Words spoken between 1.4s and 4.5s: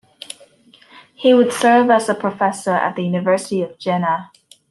serve as a professor at the University of Jena.